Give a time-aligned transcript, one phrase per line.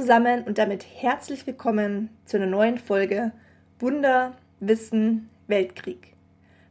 [0.00, 3.32] Zusammen und damit herzlich willkommen zu einer neuen Folge
[3.80, 6.14] Wunder, Wissen, Weltkrieg.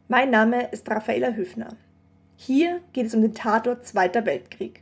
[0.07, 1.75] Mein Name ist Raffaela Höfner.
[2.37, 4.81] Hier geht es um den Tatort Zweiter Weltkrieg,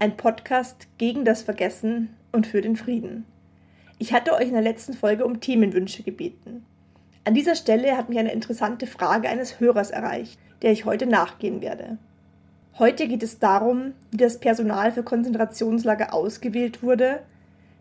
[0.00, 3.26] ein Podcast gegen das Vergessen und für den Frieden.
[4.00, 6.66] Ich hatte euch in der letzten Folge um Themenwünsche gebeten.
[7.24, 11.60] An dieser Stelle hat mich eine interessante Frage eines Hörers erreicht, der ich heute nachgehen
[11.60, 11.98] werde.
[12.76, 17.20] Heute geht es darum, wie das Personal für Konzentrationslager ausgewählt wurde,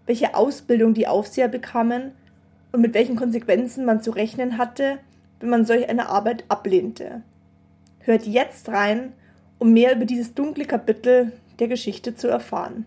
[0.06, 2.12] welche Ausbildung die Aufseher bekamen
[2.72, 5.00] und mit welchen Konsequenzen man zu rechnen hatte,
[5.40, 7.22] wenn man solch eine Arbeit ablehnte.
[8.00, 9.14] Hört jetzt rein,
[9.60, 12.86] um mehr über dieses dunkle Kapitel der Geschichte zu erfahren.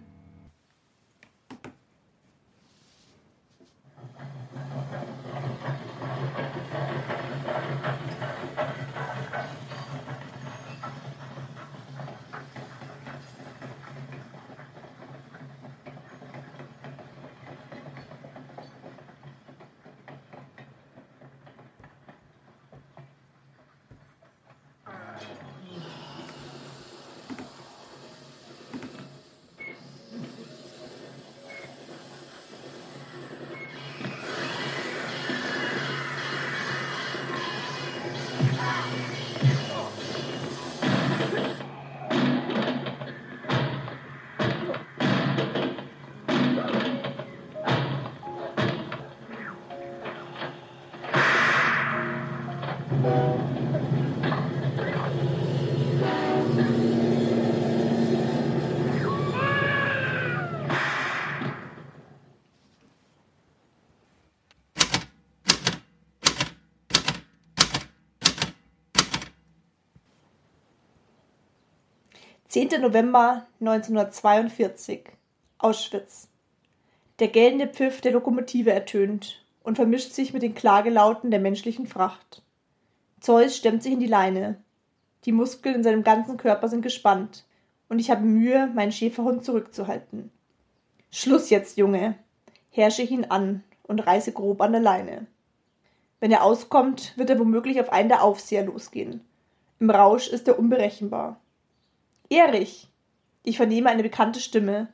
[72.49, 75.01] Zehnter November 1942
[75.59, 76.29] Auschwitz.
[77.19, 82.43] Der gellende Pfiff der Lokomotive ertönt und vermischt sich mit den Klagelauten der menschlichen Fracht.
[83.21, 84.63] Zeus stemmt sich in die Leine.
[85.25, 87.45] Die Muskeln in seinem ganzen Körper sind gespannt,
[87.89, 90.31] und ich habe Mühe, meinen Schäferhund zurückzuhalten.
[91.11, 92.15] Schluss jetzt, Junge,
[92.71, 95.27] herrsche ich ihn an und reiße grob an der Leine.
[96.21, 99.23] Wenn er auskommt, wird er womöglich auf einen der Aufseher losgehen.
[99.81, 101.41] Im Rausch ist er unberechenbar.
[102.29, 102.89] Erich!
[103.45, 104.89] Ich vernehme eine bekannte Stimme,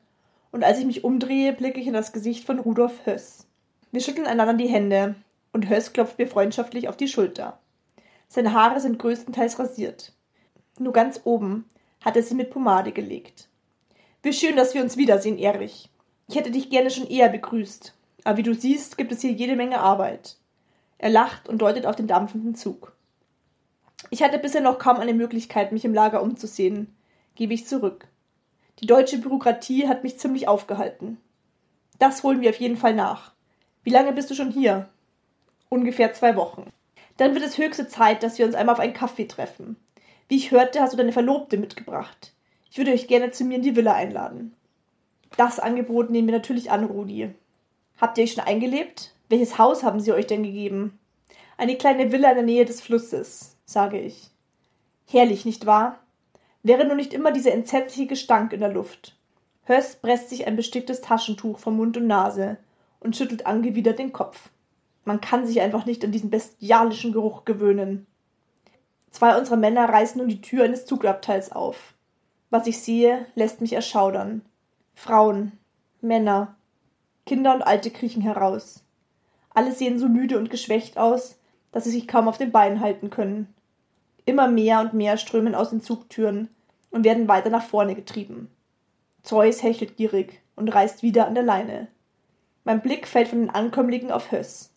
[0.50, 3.46] und als ich mich umdrehe, blicke ich in das Gesicht von Rudolf Höss.
[3.90, 5.14] Wir schütteln einander die Hände,
[5.52, 7.58] und Höss klopft mir freundschaftlich auf die Schulter.
[8.28, 10.12] Seine Haare sind größtenteils rasiert.
[10.78, 11.64] Nur ganz oben
[12.02, 13.48] hat er sie mit Pomade gelegt.
[14.22, 15.88] Wie schön, dass wir uns wiedersehen, Erich.
[16.28, 17.94] Ich hätte dich gerne schon eher begrüßt,
[18.24, 20.36] aber wie du siehst, gibt es hier jede Menge Arbeit.
[20.98, 22.92] Er lacht und deutet auf den dampfenden Zug.
[24.10, 26.94] Ich hatte bisher noch kaum eine Möglichkeit, mich im Lager umzusehen,
[27.34, 28.08] gebe ich zurück.
[28.78, 31.18] Die deutsche Bürokratie hat mich ziemlich aufgehalten.
[31.98, 33.32] Das holen wir auf jeden Fall nach.
[33.84, 34.88] Wie lange bist du schon hier?
[35.68, 36.72] Ungefähr zwei Wochen.
[37.16, 39.76] Dann wird es höchste Zeit, dass wir uns einmal auf einen Kaffee treffen.
[40.28, 42.32] Wie ich hörte, hast du deine Verlobte mitgebracht.
[42.70, 44.56] Ich würde euch gerne zu mir in die Villa einladen.
[45.36, 47.34] Das Angebot nehmen wir natürlich an, Rudi.
[48.00, 49.14] Habt ihr euch schon eingelebt?
[49.28, 50.98] Welches Haus haben sie euch denn gegeben?
[51.56, 54.30] Eine kleine Villa in der Nähe des Flusses, sage ich.
[55.06, 56.00] Herrlich, nicht wahr?
[56.62, 59.16] Wäre nur nicht immer dieser entsetzliche Gestank in der Luft.
[59.64, 62.56] Höss presst sich ein besticktes Taschentuch vor Mund und Nase
[63.00, 64.50] und schüttelt angewidert den Kopf.
[65.04, 68.06] Man kann sich einfach nicht an diesen bestialischen Geruch gewöhnen.
[69.10, 71.94] Zwei unserer Männer reißen nun die Tür eines Zugabteils auf.
[72.50, 74.42] Was ich sehe, lässt mich erschaudern.
[74.94, 75.52] Frauen,
[76.00, 76.54] Männer,
[77.26, 78.84] Kinder und Alte kriechen heraus.
[79.50, 81.38] Alle sehen so müde und geschwächt aus,
[81.72, 83.52] dass sie sich kaum auf den Beinen halten können.
[84.24, 86.48] Immer mehr und mehr strömen aus den Zugtüren
[86.90, 88.48] und werden weiter nach vorne getrieben.
[89.22, 91.88] Zeus hechelt gierig und reißt wieder an der Leine.
[92.64, 94.70] Mein Blick fällt von den Ankömmlingen auf Höss.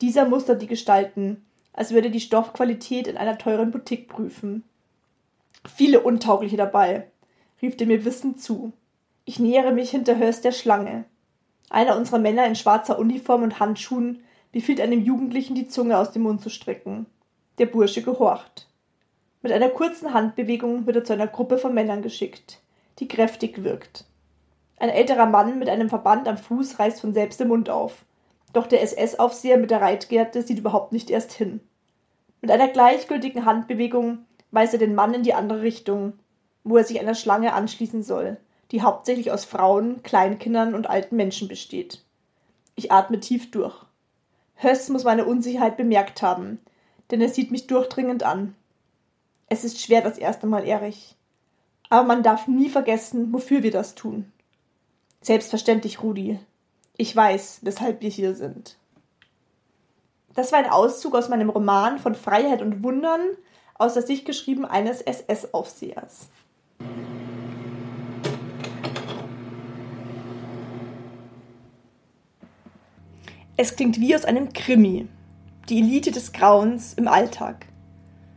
[0.00, 4.64] Dieser mustert die Gestalten, als würde die Stoffqualität in einer teuren Boutique prüfen.
[5.66, 7.06] Viele Untaugliche dabei,
[7.62, 8.72] rief er mir wissend zu.
[9.24, 11.04] Ich nähere mich hinter Höss der Schlange.
[11.70, 14.22] Einer unserer Männer in schwarzer Uniform und Handschuhen
[14.52, 17.06] befiehlt einem Jugendlichen, die Zunge aus dem Mund zu strecken.
[17.58, 18.68] Der Bursche gehorcht.
[19.40, 22.60] Mit einer kurzen Handbewegung wird er zu einer Gruppe von Männern geschickt,
[22.98, 24.04] die kräftig wirkt.
[24.78, 28.04] Ein älterer Mann mit einem Verband am Fuß reißt von selbst den Mund auf.
[28.52, 31.60] Doch der SS-Aufseher mit der Reitgerte sieht überhaupt nicht erst hin.
[32.42, 34.18] Mit einer gleichgültigen Handbewegung
[34.50, 36.12] weist er den Mann in die andere Richtung,
[36.62, 38.36] wo er sich einer Schlange anschließen soll,
[38.70, 42.04] die hauptsächlich aus Frauen, Kleinkindern und alten Menschen besteht.
[42.74, 43.74] Ich atme tief durch.
[44.56, 46.60] Höss muss meine Unsicherheit bemerkt haben,
[47.10, 48.54] denn er sieht mich durchdringend an.
[49.48, 51.16] Es ist schwer das erste Mal, Erich.
[51.88, 54.32] Aber man darf nie vergessen, wofür wir das tun.
[55.20, 56.38] Selbstverständlich, Rudi.
[56.96, 58.76] Ich weiß, weshalb wir hier sind.
[60.34, 63.20] Das war ein Auszug aus meinem Roman von Freiheit und Wundern,
[63.74, 66.28] aus der Sicht geschrieben eines SS-Aufsehers.
[73.58, 75.08] Es klingt wie aus einem Krimi.
[75.68, 77.66] Die Elite des Grauens im Alltag.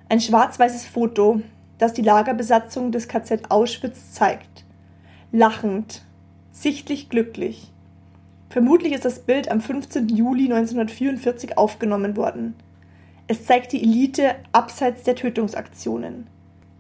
[0.09, 1.43] Ein schwarz-weißes Foto,
[1.77, 4.65] das die Lagerbesatzung des KZ Auschwitz zeigt.
[5.31, 6.01] Lachend,
[6.51, 7.71] sichtlich glücklich.
[8.49, 10.09] Vermutlich ist das Bild am 15.
[10.09, 12.55] Juli 1944 aufgenommen worden.
[13.27, 16.25] Es zeigt die Elite abseits der Tötungsaktionen.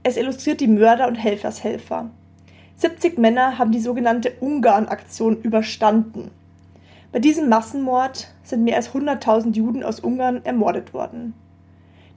[0.01, 2.09] Es illustriert die Mörder und Helfershelfer.
[2.77, 6.31] 70 Männer haben die sogenannte Ungarn-Aktion überstanden.
[7.11, 11.33] Bei diesem Massenmord sind mehr als 100.000 Juden aus Ungarn ermordet worden.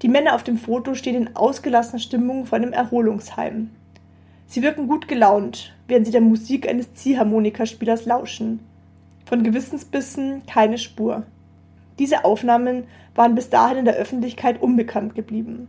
[0.03, 3.71] Die Männer auf dem Foto stehen in ausgelassener Stimmung vor einem Erholungsheim.
[4.47, 8.61] Sie wirken gut gelaunt, während sie der Musik eines Ziehharmonikaspielers lauschen.
[9.25, 11.23] Von Gewissensbissen keine Spur.
[11.99, 12.85] Diese Aufnahmen
[13.15, 15.69] waren bis dahin in der Öffentlichkeit unbekannt geblieben.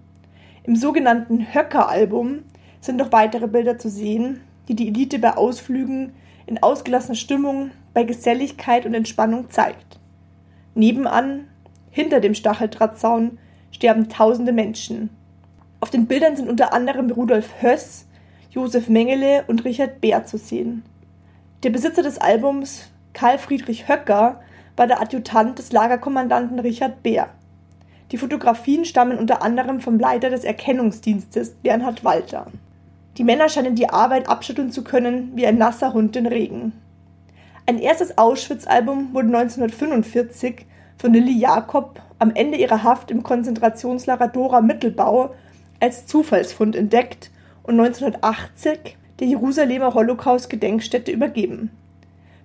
[0.64, 2.40] Im sogenannten Höcker-Album
[2.81, 6.14] sind noch weitere Bilder zu sehen, die die Elite bei Ausflügen
[6.46, 10.00] in ausgelassener Stimmung, bei Geselligkeit und Entspannung zeigt.
[10.75, 11.48] Nebenan,
[11.90, 13.38] hinter dem Stacheldrahtzaun,
[13.72, 15.10] sterben tausende Menschen.
[15.80, 18.06] Auf den Bildern sind unter anderem Rudolf Höss,
[18.50, 20.84] Josef Mengele und Richard Beer zu sehen.
[21.63, 24.42] Der Besitzer des Albums Karl Friedrich Höcker
[24.75, 27.30] war der Adjutant des Lagerkommandanten Richard Beer.
[28.12, 32.48] Die Fotografien stammen unter anderem vom Leiter des Erkennungsdienstes Bernhard Walter.
[33.18, 36.74] Die Männer scheinen die Arbeit abschütteln zu können wie ein nasser Hund den Regen.
[37.65, 40.65] Ein erstes Auschwitz-Album wurde 1945
[40.98, 45.33] von Lilly Jakob am Ende ihrer Haft im Konzentrationslager Dora Mittelbau
[45.80, 47.31] als Zufallsfund entdeckt
[47.63, 51.71] und 1980 der Jerusalemer Holocaust-Gedenkstätte übergeben.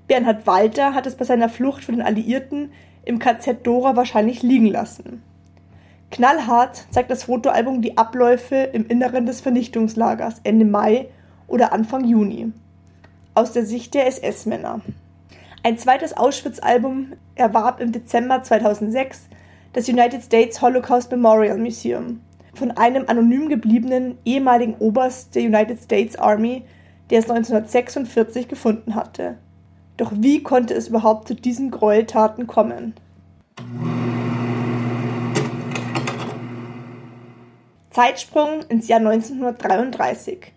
[0.07, 2.71] Bernhard Walter hat es bei seiner Flucht von den Alliierten
[3.05, 5.25] im KZ Dora wahrscheinlich liegen lassen.
[6.13, 11.09] Knallhart zeigt das Fotoalbum die Abläufe im Inneren des Vernichtungslagers Ende Mai
[11.49, 12.53] oder Anfang Juni.
[13.35, 14.81] Aus der Sicht der SS-Männer.
[15.65, 19.29] Ein zweites Auschwitz-Album erwarb im Dezember 2006
[19.73, 22.21] das United States Holocaust Memorial Museum
[22.55, 26.65] von einem anonym gebliebenen ehemaligen Oberst der United States Army,
[27.11, 29.37] der es 1946 gefunden hatte.
[29.97, 32.95] Doch wie konnte es überhaupt zu diesen Gräueltaten kommen?
[37.91, 40.53] Zeitsprung ins Jahr 1933.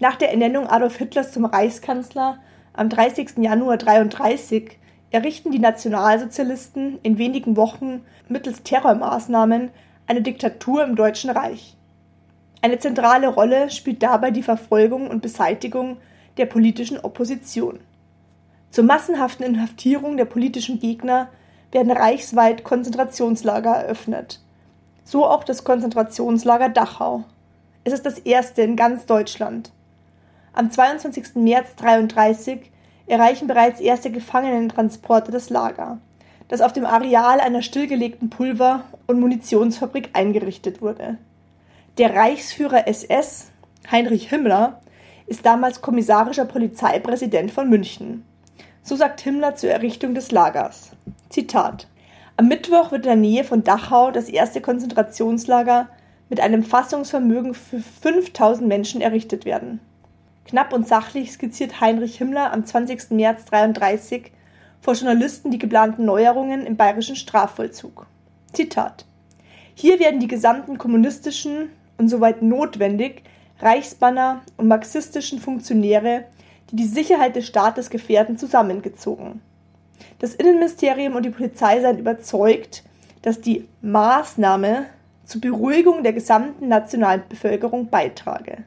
[0.00, 2.38] Nach der Ernennung Adolf Hitlers zum Reichskanzler
[2.78, 3.38] am 30.
[3.38, 4.78] Januar 1933
[5.10, 9.70] errichten die Nationalsozialisten in wenigen Wochen mittels Terrormaßnahmen
[10.06, 11.76] eine Diktatur im Deutschen Reich.
[12.62, 15.96] Eine zentrale Rolle spielt dabei die Verfolgung und Beseitigung
[16.36, 17.80] der politischen Opposition.
[18.70, 21.30] Zur massenhaften Inhaftierung der politischen Gegner
[21.72, 24.40] werden reichsweit Konzentrationslager eröffnet.
[25.02, 27.24] So auch das Konzentrationslager Dachau.
[27.82, 29.72] Es ist das erste in ganz Deutschland.
[30.52, 31.36] Am 22.
[31.36, 32.70] März 1933
[33.06, 35.98] erreichen bereits erste Gefangenentransporte das Lager,
[36.48, 41.18] das auf dem Areal einer stillgelegten Pulver- und Munitionsfabrik eingerichtet wurde.
[41.98, 43.50] Der Reichsführer SS,
[43.90, 44.80] Heinrich Himmler,
[45.26, 48.24] ist damals kommissarischer Polizeipräsident von München.
[48.82, 50.92] So sagt Himmler zur Errichtung des Lagers.
[51.28, 51.86] Zitat.
[52.36, 55.88] Am Mittwoch wird in der Nähe von Dachau das erste Konzentrationslager
[56.28, 59.80] mit einem Fassungsvermögen für 5000 Menschen errichtet werden.
[60.48, 63.10] Knapp und sachlich skizziert Heinrich Himmler am 20.
[63.10, 64.32] März 1933
[64.80, 68.06] vor Journalisten die geplanten Neuerungen im bayerischen Strafvollzug.
[68.54, 69.04] Zitat.
[69.74, 73.24] Hier werden die gesamten kommunistischen und soweit notwendig
[73.60, 76.24] Reichsbanner und marxistischen Funktionäre
[76.70, 79.40] die die Sicherheit des Staates gefährden, zusammengezogen.
[80.18, 82.84] Das Innenministerium und die Polizei seien überzeugt,
[83.22, 84.86] dass die Maßnahme
[85.24, 88.64] zur Beruhigung der gesamten nationalen Bevölkerung beitrage.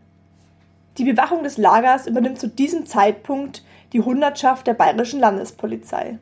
[0.97, 6.17] Die Bewachung des Lagers übernimmt zu diesem Zeitpunkt die Hundertschaft der bayerischen Landespolizei.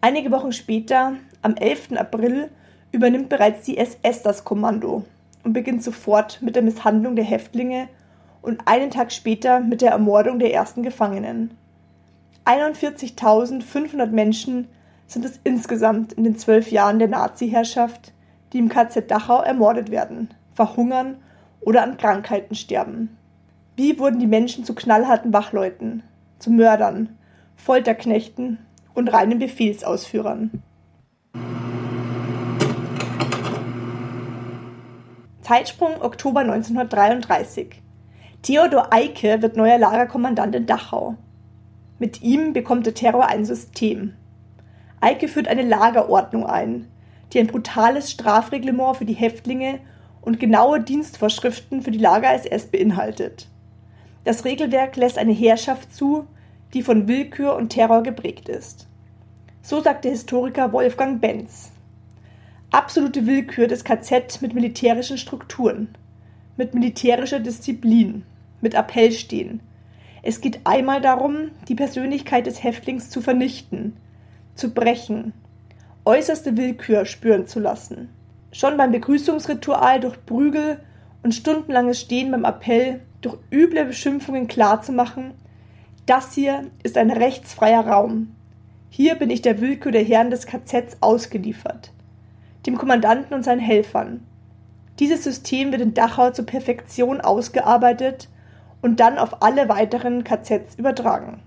[0.00, 1.92] Einige Wochen später, am 11.
[1.96, 2.50] April,
[2.90, 5.04] übernimmt bereits die SS das Kommando
[5.44, 7.88] und beginnt sofort mit der Misshandlung der Häftlinge
[8.42, 11.56] und einen Tag später mit der Ermordung der ersten Gefangenen.
[12.46, 14.68] 41.500 Menschen
[15.06, 18.12] sind es insgesamt in den zwölf Jahren der Nazi-Herrschaft,
[18.52, 21.16] die im KZ Dachau ermordet werden, verhungern
[21.60, 23.16] oder an Krankheiten sterben.
[23.78, 26.02] Wie wurden die Menschen zu knallharten Wachleuten,
[26.40, 27.16] zu Mördern,
[27.54, 28.58] Folterknechten
[28.92, 30.64] und reinen Befehlsausführern?
[35.42, 37.80] Zeitsprung Oktober 1933.
[38.42, 41.14] Theodor Eicke wird neuer Lagerkommandant in Dachau.
[42.00, 44.14] Mit ihm bekommt der Terror ein System.
[45.00, 46.88] Eicke führt eine Lagerordnung ein,
[47.32, 49.78] die ein brutales Strafreglement für die Häftlinge
[50.20, 53.46] und genaue Dienstvorschriften für die Lager-SS beinhaltet.
[54.28, 56.26] Das Regelwerk lässt eine Herrschaft zu,
[56.74, 58.86] die von Willkür und Terror geprägt ist.
[59.62, 61.72] So sagt der Historiker Wolfgang Benz
[62.70, 65.96] absolute Willkür des KZ mit militärischen Strukturen,
[66.58, 68.26] mit militärischer Disziplin,
[68.60, 69.60] mit Appellstehen.
[70.22, 73.96] Es geht einmal darum, die Persönlichkeit des Häftlings zu vernichten,
[74.54, 75.32] zu brechen,
[76.04, 78.10] äußerste Willkür spüren zu lassen.
[78.52, 80.80] Schon beim Begrüßungsritual durch Prügel
[81.22, 85.32] und stundenlanges Stehen beim Appell durch üble Beschimpfungen klarzumachen,
[86.06, 88.34] das hier ist ein rechtsfreier Raum.
[88.90, 91.92] Hier bin ich der Willkür der Herren des KZs ausgeliefert
[92.68, 94.24] dem Kommandanten und seinen Helfern.
[94.98, 98.28] Dieses System wird in Dachau zur Perfektion ausgearbeitet
[98.82, 101.40] und dann auf alle weiteren KZs übertragen.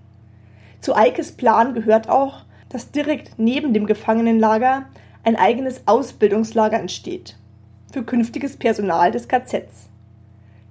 [0.80, 4.86] Zu Eikes Plan gehört auch, dass direkt neben dem Gefangenenlager
[5.22, 7.36] ein eigenes Ausbildungslager entsteht
[7.92, 9.88] für künftiges Personal des KZs.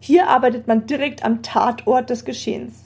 [0.02, 2.84] Hier arbeitet man direkt am Tatort des Geschehens.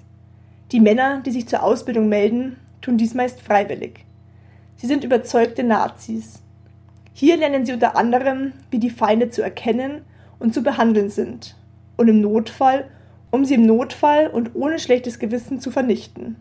[0.72, 4.06] Die Männer, die sich zur Ausbildung melden, tun dies meist freiwillig.
[4.76, 6.44] Sie sind überzeugte Nazis
[7.18, 10.02] hier lernen sie unter anderem, wie die Feinde zu erkennen
[10.38, 11.56] und zu behandeln sind
[11.96, 12.90] und im Notfall,
[13.32, 16.36] um sie im Notfall und ohne schlechtes Gewissen zu vernichten.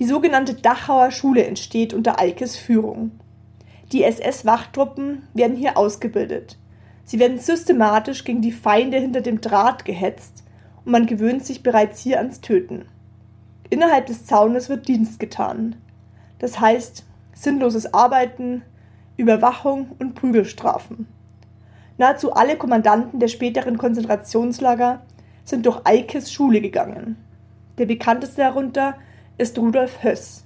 [0.00, 3.12] Die sogenannte Dachauer Schule entsteht unter Eikes Führung.
[3.92, 6.58] Die SS-Wachtruppen werden hier ausgebildet.
[7.06, 10.42] Sie werden systematisch gegen die Feinde hinter dem Draht gehetzt
[10.84, 12.86] und man gewöhnt sich bereits hier ans Töten.
[13.70, 15.76] Innerhalb des Zaunes wird Dienst getan.
[16.40, 18.62] Das heißt, sinnloses Arbeiten,
[19.16, 21.06] Überwachung und Prügelstrafen.
[21.96, 25.02] Nahezu alle Kommandanten der späteren Konzentrationslager
[25.44, 27.16] sind durch Eikes Schule gegangen.
[27.78, 28.96] Der bekannteste darunter
[29.38, 30.44] ist Rudolf Höss.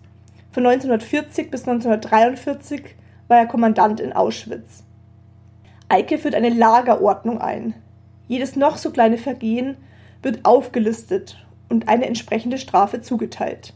[0.53, 2.97] Von 1940 bis 1943
[3.29, 4.85] war er Kommandant in Auschwitz.
[5.91, 7.75] Eike führt eine Lagerordnung ein.
[8.29, 9.77] Jedes noch so kleine Vergehen
[10.23, 13.75] wird aufgelistet und eine entsprechende Strafe zugeteilt.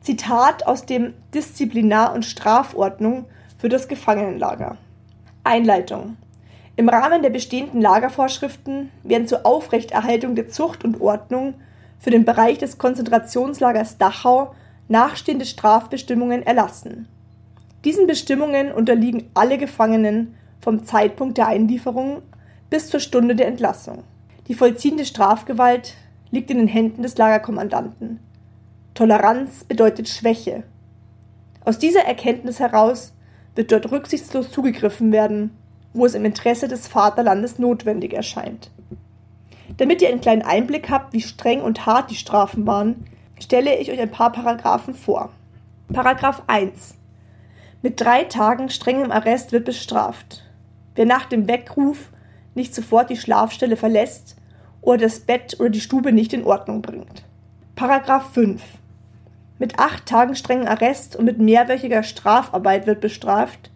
[0.00, 3.24] Zitat aus dem Disziplinar- und Strafordnung
[3.58, 4.76] für das Gefangenenlager.
[5.42, 6.16] Einleitung.
[6.76, 11.54] Im Rahmen der bestehenden Lagervorschriften werden zur Aufrechterhaltung der Zucht und Ordnung
[11.98, 14.54] für den Bereich des Konzentrationslagers Dachau
[14.86, 17.08] nachstehende Strafbestimmungen erlassen.
[17.84, 22.22] Diesen Bestimmungen unterliegen alle Gefangenen vom Zeitpunkt der Einlieferung
[22.70, 24.02] bis zur Stunde der Entlassung.
[24.48, 25.94] Die vollziehende Strafgewalt
[26.30, 28.20] liegt in den Händen des Lagerkommandanten.
[28.94, 30.62] Toleranz bedeutet Schwäche.
[31.64, 33.12] Aus dieser Erkenntnis heraus
[33.54, 35.56] wird dort rücksichtslos zugegriffen werden,
[35.92, 38.70] wo es im Interesse des Vaterlandes notwendig erscheint.
[39.76, 43.06] Damit ihr einen kleinen Einblick habt, wie streng und hart die Strafen waren,
[43.40, 45.30] stelle ich euch ein paar Paragraphen vor.
[45.92, 46.94] Paragraph 1.
[47.82, 50.42] Mit drei Tagen strengem Arrest wird bestraft.
[50.96, 52.10] Wer nach dem Weckruf
[52.54, 54.36] nicht sofort die Schlafstelle verlässt
[54.80, 57.22] oder das Bett oder die Stube nicht in Ordnung bringt.
[57.76, 58.62] Paragraph 5.
[59.58, 63.70] Mit acht Tagen strengen Arrest und mit mehrwöchiger Strafarbeit wird bestraft,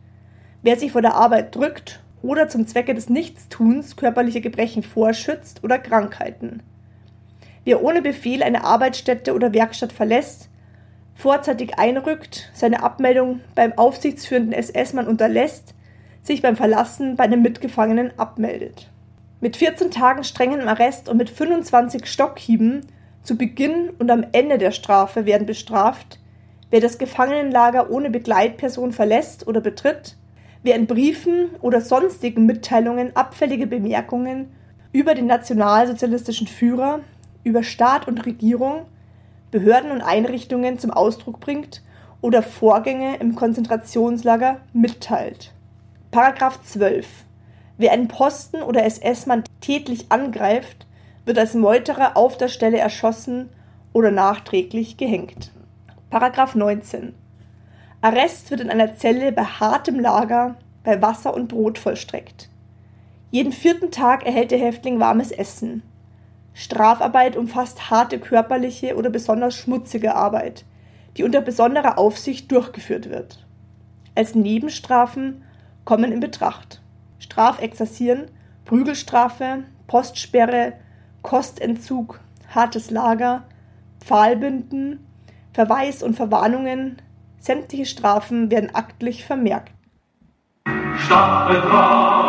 [0.62, 5.78] wer sich vor der Arbeit drückt oder zum Zwecke des Nichtstuns körperliche Gebrechen vorschützt oder
[5.78, 6.62] Krankheiten.
[7.64, 10.48] Wer ohne Befehl eine Arbeitsstätte oder Werkstatt verlässt,
[11.14, 15.74] vorzeitig einrückt, seine Abmeldung beim aufsichtsführenden SS-Mann unterlässt,
[16.22, 18.90] sich beim Verlassen bei einem Mitgefangenen abmeldet.
[19.40, 22.82] Mit 14 Tagen strengem Arrest und mit 25 Stockhieben
[23.22, 26.18] zu Beginn und am Ende der Strafe werden bestraft,
[26.70, 30.16] wer das Gefangenenlager ohne Begleitperson verlässt oder betritt,
[30.62, 34.50] wer in Briefen oder sonstigen Mitteilungen abfällige Bemerkungen
[34.92, 37.00] über den nationalsozialistischen Führer,
[37.44, 38.86] über Staat und Regierung,
[39.50, 41.82] Behörden und Einrichtungen zum Ausdruck bringt
[42.20, 45.52] oder Vorgänge im Konzentrationslager mitteilt.
[46.10, 47.06] Paragraph 12.
[47.78, 50.88] Wer einen Posten oder SS-Mann tätlich angreift,
[51.24, 53.48] wird als Meuterer auf der Stelle erschossen
[53.92, 55.52] oder nachträglich gehängt.
[56.10, 57.14] Paragraph 19.
[58.00, 62.48] Arrest wird in einer Zelle bei hartem Lager bei Wasser und Brot vollstreckt.
[63.30, 65.84] Jeden vierten Tag erhält der Häftling warmes Essen.
[66.54, 70.64] Strafarbeit umfasst harte körperliche oder besonders schmutzige Arbeit,
[71.16, 73.46] die unter besonderer Aufsicht durchgeführt wird.
[74.16, 75.44] Als Nebenstrafen
[75.84, 76.80] kommen in Betracht.
[77.18, 78.30] Strafexerzieren,
[78.64, 80.74] Prügelstrafe, Postsperre,
[81.22, 82.20] Kostentzug,
[82.54, 83.44] hartes Lager,
[84.00, 85.06] Pfahlbinden,
[85.52, 87.02] Verweis und Verwarnungen,
[87.38, 89.72] sämtliche Strafen werden aktlich vermerkt.
[90.96, 92.19] Staffeldraht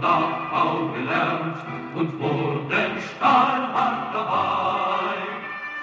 [0.00, 1.56] Dachau gelernt
[1.94, 5.16] und wurden stahlhart dabei.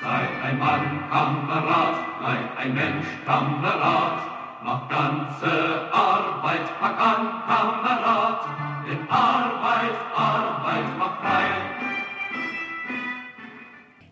[0.01, 4.19] Sei ein Mann Kamerad, bleib ein Mensch Kamerad,
[4.63, 8.41] mach ganze Arbeit, pack an Kamerad,
[8.87, 11.45] denn Arbeit, Arbeit macht frei.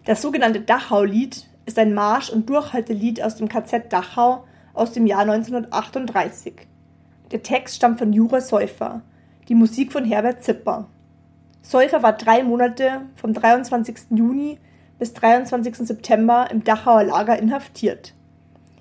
[0.05, 4.45] Das sogenannte Dachau-Lied ist ein Marsch- und Durchhaltelied aus dem KZ Dachau
[4.75, 6.67] aus dem Jahr 1938.
[7.31, 9.01] Der Text stammt von Jure Säufer,
[9.48, 10.88] die Musik von Herbert Zipper.
[11.62, 13.96] Säufer war drei Monate vom 23.
[14.12, 14.60] Juni
[15.00, 15.75] bis 23.
[15.78, 18.14] September im Dachauer Lager inhaftiert.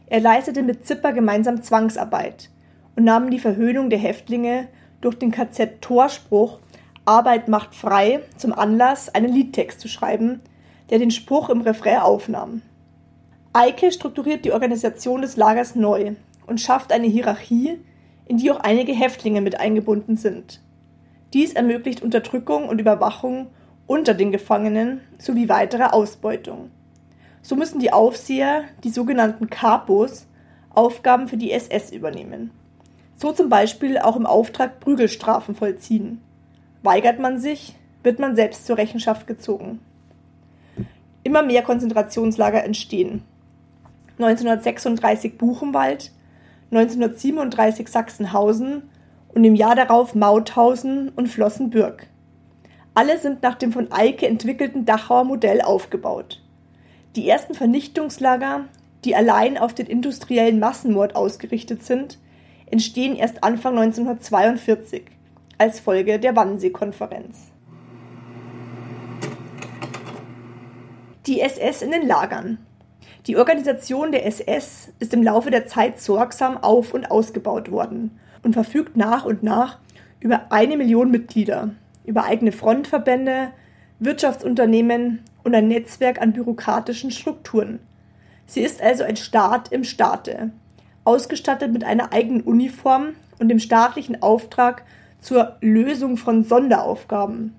[0.07, 2.51] Er leistete mit Zipper gemeinsam Zwangsarbeit
[2.97, 4.69] und nahm die Verhöhnung der Häftlinge
[5.01, 6.59] durch den KZ-Torspruch
[7.07, 10.41] Arbeit macht frei zum Anlass, einen Liedtext zu schreiben,
[10.89, 12.63] der den Spruch im Refrain aufnahm.
[13.53, 16.13] Eike strukturiert die Organisation des Lagers neu
[16.47, 17.79] und schafft eine Hierarchie,
[18.27, 20.61] in die auch einige Häftlinge mit eingebunden sind.
[21.33, 23.49] Dies ermöglicht Unterdrückung und Überwachung
[23.87, 26.71] unter den Gefangenen sowie weitere Ausbeutung.
[27.43, 30.27] So müssen die Aufseher, die sogenannten Kapos,
[30.71, 32.51] Aufgaben für die SS übernehmen.
[33.17, 36.21] So zum Beispiel auch im Auftrag Prügelstrafen vollziehen.
[36.83, 39.81] Weigert man sich, wird man selbst zur Rechenschaft gezogen.
[41.23, 43.23] Immer mehr Konzentrationslager entstehen.
[44.19, 46.13] 1936 Buchenwald,
[46.77, 48.91] 1937 Sachsenhausen
[49.29, 52.09] und im Jahr darauf Mauthausen und Flossenbürg.
[52.95, 56.41] Alle sind nach dem von Eike entwickelten Dachauer Modell aufgebaut.
[57.17, 58.67] Die ersten Vernichtungslager,
[59.05, 62.19] die allein auf den industriellen Massenmord ausgerichtet sind,
[62.67, 65.05] entstehen erst Anfang 1942
[65.59, 67.53] als Folge der Wannsee-Konferenz.
[71.27, 72.59] Die SS in den Lagern.
[73.27, 78.53] Die Organisation der SS ist im Laufe der Zeit sorgsam auf und ausgebaut worden und
[78.53, 79.79] verfügt nach und nach
[80.21, 81.71] über eine Million Mitglieder,
[82.05, 83.49] über eigene Frontverbände,
[83.99, 87.79] Wirtschaftsunternehmen und ein Netzwerk an bürokratischen Strukturen.
[88.47, 90.51] Sie ist also ein Staat im Staate,
[91.05, 94.83] ausgestattet mit einer eigenen Uniform und dem staatlichen Auftrag
[95.21, 97.55] zur Lösung von Sonderaufgaben.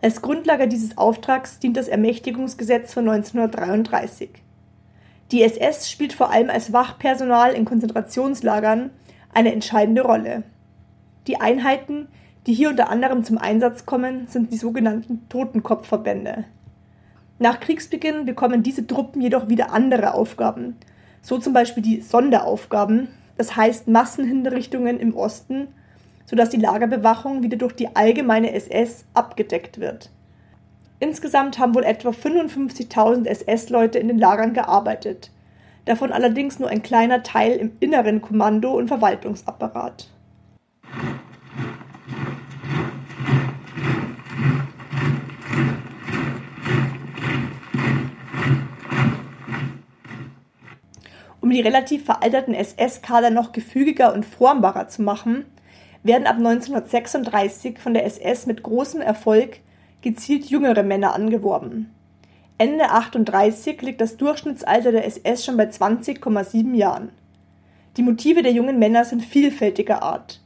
[0.00, 4.43] Als Grundlage dieses Auftrags dient das Ermächtigungsgesetz von 1933.
[5.34, 8.90] Die SS spielt vor allem als Wachpersonal in Konzentrationslagern
[9.32, 10.44] eine entscheidende Rolle.
[11.26, 12.06] Die Einheiten,
[12.46, 16.44] die hier unter anderem zum Einsatz kommen, sind die sogenannten Totenkopfverbände.
[17.40, 20.76] Nach Kriegsbeginn bekommen diese Truppen jedoch wieder andere Aufgaben,
[21.20, 25.66] so zum Beispiel die Sonderaufgaben, das heißt Massenhinrichtungen im Osten,
[26.26, 30.10] sodass die Lagerbewachung wieder durch die allgemeine SS abgedeckt wird.
[31.04, 35.30] Insgesamt haben wohl etwa 55.000 SS-Leute in den Lagern gearbeitet,
[35.84, 40.08] davon allerdings nur ein kleiner Teil im inneren Kommando- und Verwaltungsapparat.
[51.42, 55.44] Um die relativ veralterten SS-Kader noch gefügiger und formbarer zu machen,
[56.02, 59.58] werden ab 1936 von der SS mit großem Erfolg
[60.04, 61.90] gezielt jüngere Männer angeworben.
[62.58, 67.08] Ende 38 liegt das Durchschnittsalter der SS schon bei 20,7 Jahren.
[67.96, 70.42] Die Motive der jungen Männer sind vielfältiger Art.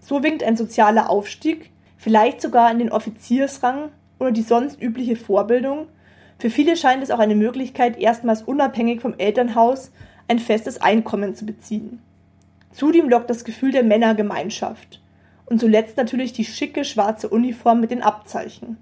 [0.00, 5.88] So winkt ein sozialer Aufstieg, vielleicht sogar in den Offiziersrang oder die sonst übliche Vorbildung.
[6.38, 9.92] Für viele scheint es auch eine Möglichkeit, erstmals unabhängig vom Elternhaus
[10.26, 12.00] ein festes Einkommen zu beziehen.
[12.72, 15.02] Zudem lockt das Gefühl der Männergemeinschaft.
[15.44, 18.78] Und zuletzt natürlich die schicke schwarze Uniform mit den Abzeichen.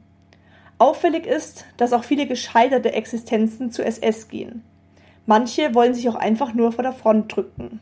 [0.79, 4.65] Auffällig ist, dass auch viele gescheiterte Existenzen zu SS gehen.
[5.27, 7.81] Manche wollen sich auch einfach nur vor der Front drücken.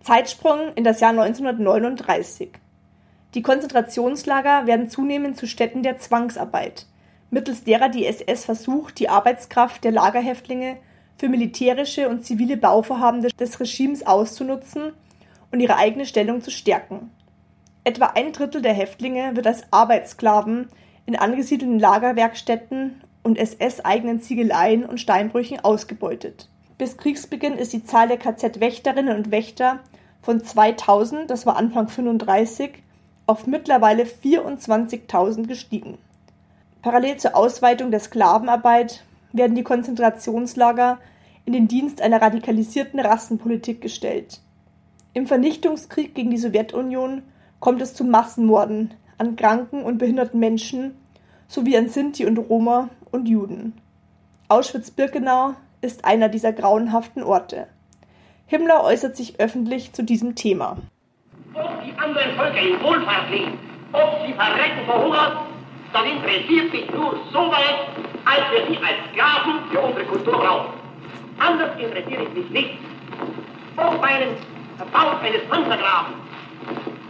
[0.00, 2.50] Zeitsprung in das Jahr 1939.
[3.34, 6.86] Die Konzentrationslager werden zunehmend zu Städten der Zwangsarbeit,
[7.30, 10.76] mittels derer die SS versucht, die Arbeitskraft der Lagerhäftlinge
[11.16, 14.92] für militärische und zivile Bauvorhaben des Regimes auszunutzen
[15.50, 17.10] und ihre eigene Stellung zu stärken.
[17.84, 20.68] Etwa ein Drittel der Häftlinge wird als Arbeitssklaven
[21.06, 26.48] in angesiedelten Lagerwerkstätten und SS-eigenen Ziegeleien und Steinbrüchen ausgebeutet.
[26.78, 29.80] Bis Kriegsbeginn ist die Zahl der KZ-Wächterinnen und Wächter
[30.20, 32.82] von 2000, das war Anfang 35,
[33.26, 35.98] auf mittlerweile 24.000 gestiegen.
[36.82, 40.98] Parallel zur Ausweitung der Sklavenarbeit werden die Konzentrationslager
[41.44, 44.40] in den Dienst einer radikalisierten Rassenpolitik gestellt.
[45.14, 47.22] Im Vernichtungskrieg gegen die Sowjetunion
[47.60, 50.96] kommt es zu Massenmorden an kranken und behinderten Menschen
[51.46, 53.80] sowie an Sinti und Roma und Juden.
[54.48, 57.68] Auschwitz-Birkenau ist einer dieser grauenhaften Orte.
[58.46, 60.76] Himmler äußert sich öffentlich zu diesem Thema.
[61.54, 63.58] Ob die anderen Völker in Wohlfahrt leben,
[63.92, 65.46] ob sie verrecken vor Hunger,
[65.92, 67.78] das interessiert mich nur so weit,
[68.24, 70.72] als wir sie als Sklaven für unsere Kultur brauchen.
[71.38, 72.78] Anders interessiert es mich nicht.
[73.76, 74.34] Ob bei einem
[74.92, 76.14] Bau eines Panzergraben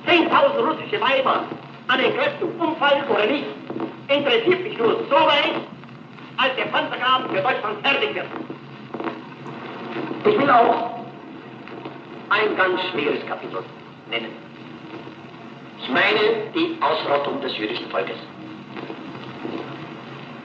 [0.06, 1.44] 10.000 russische Weiber
[1.88, 3.46] an den Kräften umfallen oder nicht,
[4.08, 5.54] interessiert mich nur so weit,
[6.36, 8.26] als der Panzergraben für Deutschland fertig wird.
[10.24, 11.00] Ich will auch
[12.30, 13.62] ein ganz schweres Kapitel
[14.10, 14.32] nennen.
[15.82, 18.16] Ich meine die Ausrottung des jüdischen Volkes.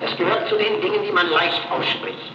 [0.02, 2.34] Es gehört zu den Dingen, die man leicht ausspricht.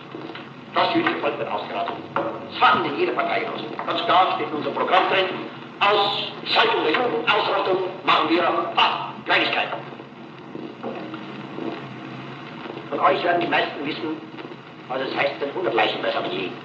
[0.74, 1.94] Das jüdische Volk wird ausgerottet.
[2.14, 3.60] Das fanden in jeder Partei aus.
[3.86, 5.26] Ganz klar steht in unserem Programm drin.
[5.82, 9.78] Aus Schaltung der Juden, Ausrottung machen wir ah, Kleinigkeiten.
[12.88, 14.16] Von euch werden die meisten wissen,
[14.86, 16.56] was es heißt, wenn 100 Leichen bei Familie liegen.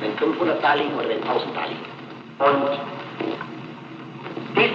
[0.00, 1.86] Wenn 500 da liegen oder wenn 1000 da liegen.
[2.38, 2.80] Und
[4.56, 4.72] dies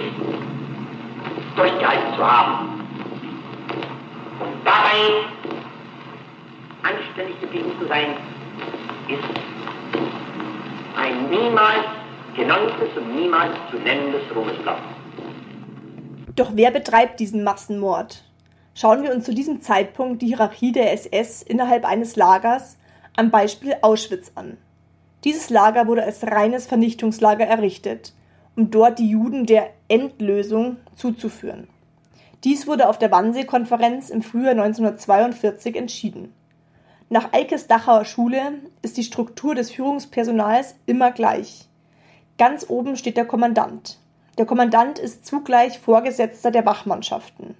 [1.56, 2.80] durchgehalten zu haben
[4.40, 5.26] und dabei
[6.84, 8.16] anständig geblieben zu sein,
[9.08, 9.31] ist
[11.32, 11.86] niemals
[12.36, 14.82] genanntes und niemals zu nennendes Ruhmesblatt.
[16.36, 18.22] Doch wer betreibt diesen Massenmord?
[18.74, 22.78] Schauen wir uns zu diesem Zeitpunkt die Hierarchie der SS innerhalb eines Lagers
[23.16, 24.56] am Beispiel Auschwitz an.
[25.24, 28.12] Dieses Lager wurde als reines Vernichtungslager errichtet,
[28.56, 31.68] um dort die Juden der Endlösung zuzuführen.
[32.44, 36.32] Dies wurde auf der Wannsee-Konferenz im Frühjahr 1942 entschieden.
[37.12, 41.68] Nach Eikes Dachauer Schule ist die Struktur des Führungspersonals immer gleich.
[42.38, 43.98] Ganz oben steht der Kommandant.
[44.38, 47.54] Der Kommandant ist zugleich Vorgesetzter der Wachmannschaften.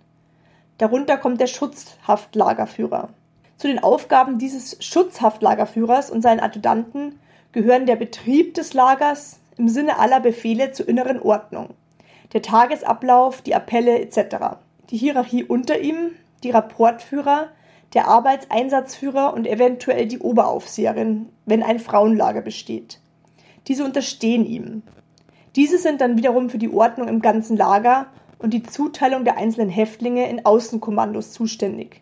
[0.79, 3.11] Darunter kommt der Schutzhaftlagerführer.
[3.59, 7.19] Zu den Aufgaben dieses Schutzhaftlagerführers und seinen Adjutanten
[7.53, 11.75] gehören der Betrieb des Lagers im Sinne aller Befehle zur inneren Ordnung,
[12.33, 14.57] der Tagesablauf, die Appelle etc.
[14.89, 16.13] Die Hierarchie unter ihm,
[16.43, 17.49] die Rapportführer,
[17.95, 23.01] der Arbeitseinsatzführer und eventuell die Oberaufseherin, wenn ein Frauenlager besteht.
[23.69, 24.83] Diese unterstehen ihm.
[25.57, 28.07] Diese sind dann wiederum für die Ordnung im ganzen Lager
[28.39, 32.01] und die Zuteilung der einzelnen Häftlinge in Außenkommandos zuständig.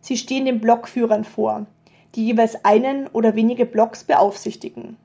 [0.00, 1.66] Sie stehen den Blockführern vor,
[2.14, 4.96] die jeweils einen oder wenige Blocks beaufsichtigen.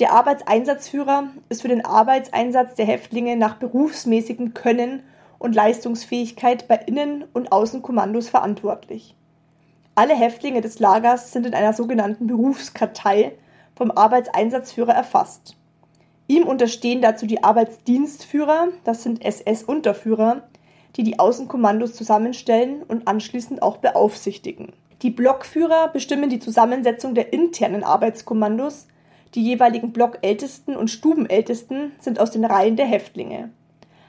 [0.00, 5.04] Der Arbeitseinsatzführer ist für den Arbeitseinsatz der Häftlinge nach berufsmäßigem Können
[5.38, 9.14] und Leistungsfähigkeit bei Innen- und Außenkommandos verantwortlich.
[9.96, 13.32] Alle Häftlinge des Lagers sind in einer sogenannten Berufskartei
[13.76, 15.56] vom Arbeitseinsatzführer erfasst.
[16.26, 20.42] Ihm unterstehen dazu die Arbeitsdienstführer, das sind SS-Unterführer,
[20.96, 24.72] die die Außenkommandos zusammenstellen und anschließend auch beaufsichtigen.
[25.02, 28.88] Die Blockführer bestimmen die Zusammensetzung der internen Arbeitskommandos.
[29.34, 33.50] Die jeweiligen Blockältesten und Stubenältesten sind aus den Reihen der Häftlinge.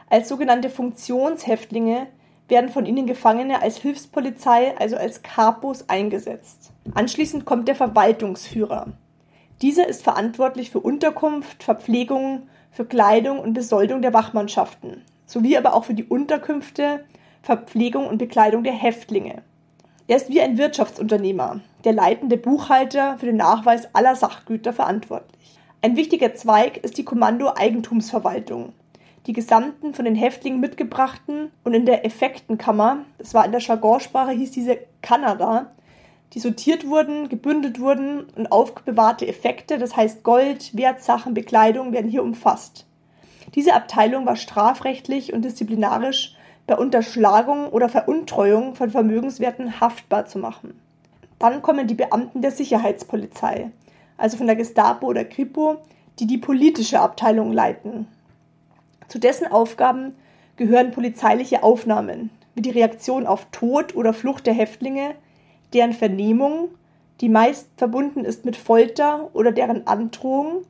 [0.10, 2.08] Als sogenannte Funktionshäftlinge
[2.48, 6.72] werden von ihnen Gefangene als Hilfspolizei, also als Kapos, eingesetzt.
[6.94, 8.94] Anschließend kommt der Verwaltungsführer.
[9.62, 15.86] Dieser ist verantwortlich für Unterkunft, Verpflegung, für Kleidung und Besoldung der Wachmannschaften, sowie aber auch
[15.86, 17.06] für die Unterkünfte,
[17.42, 19.44] Verpflegung und Bekleidung der Häftlinge.
[20.08, 25.58] Er ist wie ein Wirtschaftsunternehmer, der leitende Buchhalter für den Nachweis aller Sachgüter verantwortlich.
[25.82, 28.74] Ein wichtiger Zweig ist die Kommando-Eigentumsverwaltung.
[29.28, 34.32] Die gesamten von den Häftlingen mitgebrachten und in der Effektenkammer, das war in der Jargonsprache,
[34.32, 35.72] hieß diese Kanada,
[36.34, 42.24] die sortiert wurden, gebündelt wurden und aufbewahrte Effekte, das heißt Gold, Wertsachen, Bekleidung, werden hier
[42.24, 42.86] umfasst.
[43.56, 46.36] Diese Abteilung war strafrechtlich und disziplinarisch
[46.68, 50.80] bei Unterschlagung oder Veruntreuung von Vermögenswerten haftbar zu machen.
[51.40, 53.72] Dann kommen die Beamten der Sicherheitspolizei,
[54.18, 55.78] also von der Gestapo oder Kripo,
[56.20, 58.08] die die politische Abteilung leiten.
[59.08, 60.16] Zu dessen Aufgaben
[60.56, 65.16] gehören polizeiliche Aufnahmen, wie die Reaktion auf Tod oder Flucht der Häftlinge,
[65.74, 66.70] deren Vernehmung,
[67.22, 70.64] die meist verbunden ist mit Folter oder deren Androhung,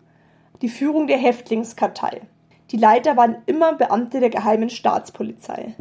[0.62, 2.22] die Führung der Häftlingskartei.
[2.72, 5.76] Die Leiter waren immer Beamte der geheimen Staatspolizei.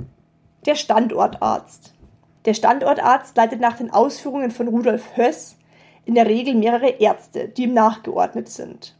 [0.66, 1.94] Der Standortarzt.
[2.44, 5.56] Der Standortarzt leitet nach den Ausführungen von Rudolf Höss
[6.04, 8.94] in der Regel mehrere Ärzte, die ihm nachgeordnet sind.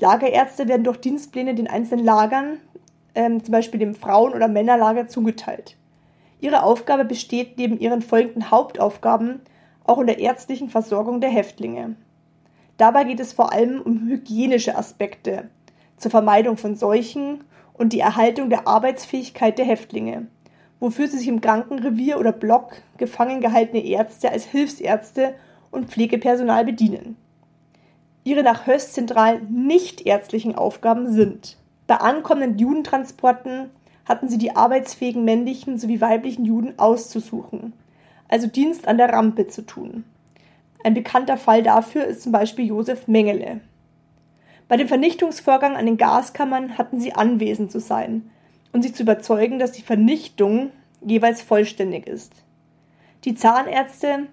[0.00, 2.58] Lagerärzte werden durch Dienstpläne den einzelnen Lagern,
[3.14, 5.76] ähm, zum Beispiel dem Frauen- oder Männerlager, zugeteilt.
[6.40, 9.40] Ihre Aufgabe besteht neben ihren folgenden Hauptaufgaben
[9.84, 11.96] auch in der ärztlichen Versorgung der Häftlinge.
[12.76, 15.48] Dabei geht es vor allem um hygienische Aspekte
[15.96, 17.42] zur Vermeidung von Seuchen
[17.74, 20.26] und die Erhaltung der Arbeitsfähigkeit der Häftlinge,
[20.78, 25.34] wofür sich im Krankenrevier oder Block gefangen gehaltene Ärzte als Hilfsärzte
[25.70, 27.16] und Pflegepersonal bedienen.
[28.22, 31.56] Ihre nach Höss zentralen nichtärztlichen Aufgaben sind
[31.88, 33.70] bei ankommenden Judentransporten
[34.04, 37.72] hatten sie die arbeitsfähigen männlichen sowie weiblichen Juden auszusuchen,
[38.28, 40.04] also Dienst an der Rampe zu tun.
[40.84, 43.60] Ein bekannter Fall dafür ist zum Beispiel Josef Mengele.
[44.68, 48.30] Bei dem Vernichtungsvorgang an den Gaskammern hatten sie anwesend zu sein
[48.72, 50.70] und sich zu überzeugen, dass die Vernichtung
[51.00, 52.34] jeweils vollständig ist.
[53.24, 54.26] Die Zahnärzte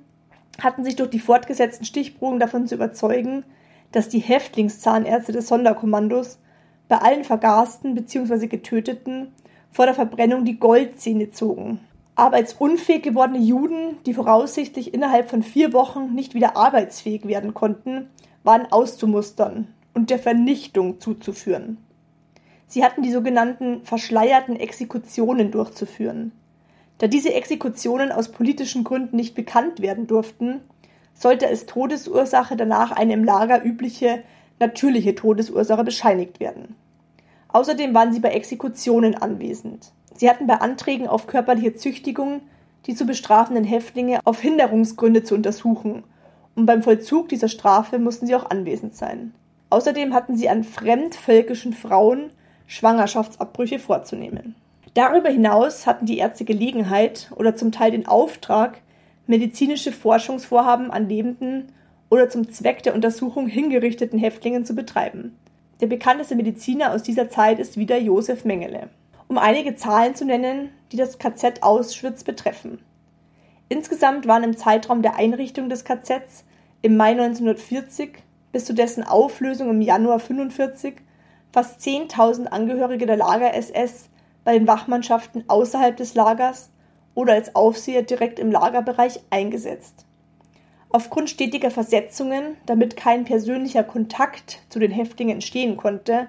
[0.61, 3.45] hatten sich durch die fortgesetzten Stichproben davon zu überzeugen,
[3.93, 6.37] dass die Häftlingszahnärzte des Sonderkommandos
[6.87, 8.47] bei allen Vergasten bzw.
[8.47, 9.33] Getöteten
[9.71, 11.79] vor der Verbrennung die Goldzähne zogen.
[12.15, 18.09] Arbeitsunfähig gewordene Juden, die voraussichtlich innerhalb von vier Wochen nicht wieder arbeitsfähig werden konnten,
[18.43, 21.77] waren auszumustern und der Vernichtung zuzuführen.
[22.67, 26.31] Sie hatten die sogenannten verschleierten Exekutionen durchzuführen.
[26.97, 30.61] Da diese Exekutionen aus politischen Gründen nicht bekannt werden durften,
[31.13, 34.23] sollte als Todesursache danach eine im Lager übliche
[34.59, 36.75] natürliche Todesursache bescheinigt werden.
[37.49, 39.91] Außerdem waren sie bei Exekutionen anwesend.
[40.15, 42.41] Sie hatten bei Anträgen auf körperliche Züchtigung
[42.85, 46.03] die zu bestrafenden Häftlinge auf Hinderungsgründe zu untersuchen,
[46.55, 49.33] und beim Vollzug dieser Strafe mussten sie auch anwesend sein.
[49.69, 52.29] Außerdem hatten sie an fremdvölkischen Frauen
[52.67, 54.55] Schwangerschaftsabbrüche vorzunehmen.
[54.93, 58.79] Darüber hinaus hatten die Ärzte Gelegenheit oder zum Teil den Auftrag,
[59.27, 61.73] medizinische Forschungsvorhaben an lebenden
[62.09, 65.37] oder zum Zweck der Untersuchung hingerichteten Häftlingen zu betreiben.
[65.81, 68.89] Der bekannteste Mediziner aus dieser Zeit ist wieder Josef Mengele.
[69.27, 72.79] Um einige Zahlen zu nennen, die das KZ Auschwitz betreffen.
[73.67, 76.45] Insgesamt waren im Zeitraum der Einrichtung des KZs
[76.81, 81.01] im Mai 1940 bis zu dessen Auflösung im Januar 1945
[81.51, 84.09] fast 10.000 Angehörige der Lager-SS
[84.43, 86.69] bei den Wachmannschaften außerhalb des Lagers
[87.15, 90.05] oder als Aufseher direkt im Lagerbereich eingesetzt.
[90.95, 96.27] Aufgrund stetiger Versetzungen, damit kein persönlicher Kontakt zu den Häftlingen entstehen konnte,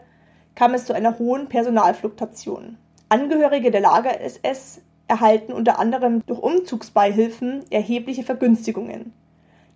[0.57, 2.77] kam es zu einer hohen Personalfluktuation.
[3.09, 9.13] Angehörige der Lager-SS erhalten unter anderem durch Umzugsbeihilfen erhebliche Vergünstigungen.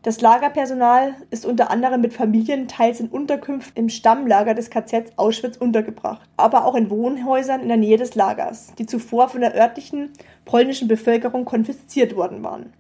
[0.03, 5.57] Das Lagerpersonal ist unter anderem mit Familien teils in Unterkünften im Stammlager des KZ Auschwitz
[5.57, 10.11] untergebracht, aber auch in Wohnhäusern in der Nähe des Lagers, die zuvor von der örtlichen
[10.45, 12.73] polnischen Bevölkerung konfisziert worden waren.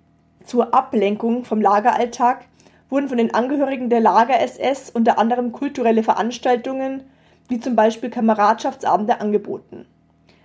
[0.44, 2.44] Zur Ablenkung vom Lageralltag
[2.88, 7.04] wurden von den Angehörigen der Lager-SS unter anderem kulturelle Veranstaltungen
[7.48, 9.86] wie zum Beispiel Kameradschaftsabende angeboten.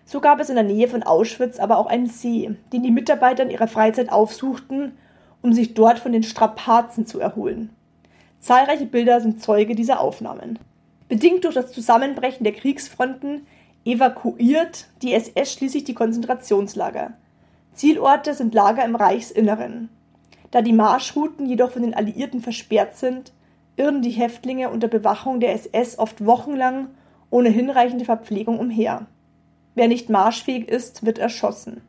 [0.05, 3.43] So gab es in der Nähe von Auschwitz aber auch einen See, den die Mitarbeiter
[3.43, 4.97] in ihrer Freizeit aufsuchten,
[5.41, 7.69] um sich dort von den Strapazen zu erholen.
[8.39, 10.60] Zahlreiche Bilder sind Zeuge dieser Aufnahmen.
[11.08, 13.47] Bedingt durch das Zusammenbrechen der Kriegsfronten
[13.86, 17.13] evakuiert die SS schließlich die Konzentrationslager.
[17.75, 19.89] Zielorte sind Lager im Reichsinneren.
[20.51, 23.33] Da die Marschrouten jedoch von den Alliierten versperrt sind,
[23.75, 26.88] irren die Häftlinge unter Bewachung der SS oft wochenlang
[27.29, 29.07] ohne hinreichende Verpflegung umher.
[29.73, 31.81] Wer nicht marschfähig ist, wird erschossen.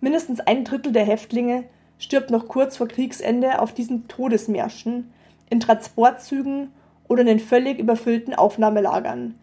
[0.00, 1.64] Mindestens ein Drittel der Häftlinge
[1.98, 5.12] stirbt noch kurz vor Kriegsende auf diesen Todesmärschen,
[5.50, 6.72] in Transportzügen
[7.08, 9.34] oder in den völlig überfüllten Aufnahmelagern,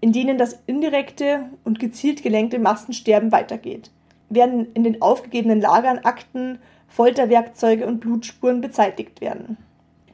[0.00, 3.90] in denen das indirekte und gezielt gelenkte Massensterben weitergeht
[4.30, 9.58] werden in den aufgegebenen Lagern Akten, Folterwerkzeuge und Blutspuren beseitigt werden.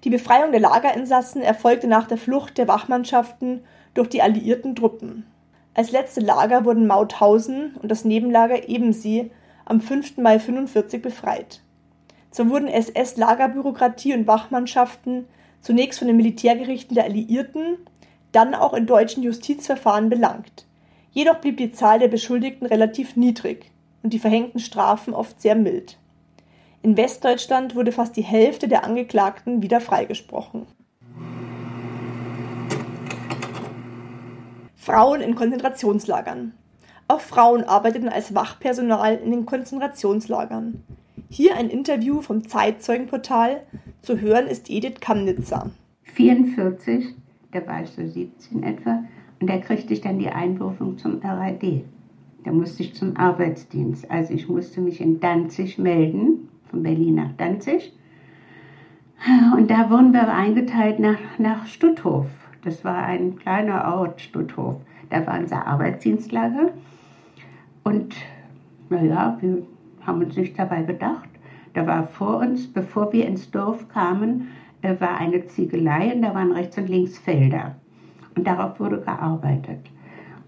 [0.05, 5.27] Die Befreiung der Lagerinsassen erfolgte nach der Flucht der Wachmannschaften durch die alliierten Truppen.
[5.75, 9.31] Als letzte Lager wurden Mauthausen und das Nebenlager Ebensee
[9.65, 10.19] am 5.
[10.19, 11.61] Mai 1945 befreit.
[12.31, 15.27] So wurden SS-Lagerbürokratie und Wachmannschaften
[15.61, 17.79] zunächst von den Militärgerichten der Alliierten,
[18.33, 20.67] dann auch in deutschen Justizverfahren belangt.
[21.11, 23.73] Jedoch blieb die Zahl der Beschuldigten relativ niedrig
[24.07, 25.99] und die verhängten Strafen oft sehr mild.
[26.81, 30.65] In Westdeutschland wurde fast die Hälfte der Angeklagten wieder freigesprochen.
[34.77, 36.53] Frauen in Konzentrationslagern.
[37.09, 40.85] Auch Frauen arbeiteten als Wachpersonal in den Konzentrationslagern.
[41.29, 43.63] Hier ein Interview vom Zeitzeugenportal.
[44.03, 45.73] Zu hören ist Edith Kamnitzer.
[46.05, 47.07] 44,
[47.51, 49.03] da war ich so 17 etwa,
[49.41, 51.83] und da kriegte ich dann die Einberufung zum RAD.
[52.47, 54.09] Da musste ich zum Arbeitsdienst.
[54.09, 57.93] Also ich musste mich in Danzig melden, von Berlin nach Danzig.
[59.57, 62.27] Und da wurden wir eingeteilt nach, nach Stutthof.
[62.63, 64.77] Das war ein kleiner Ort, Stutthof.
[65.11, 66.71] Da war unser Arbeitsdienstlager.
[67.83, 68.15] Und
[68.91, 69.65] naja, wir
[70.07, 71.29] haben uns nicht dabei gedacht.
[71.75, 76.33] Da war vor uns, bevor wir ins Dorf kamen, äh, war eine Ziegelei und da
[76.33, 77.75] waren rechts und links Felder.
[78.37, 79.81] Und darauf wurde gearbeitet.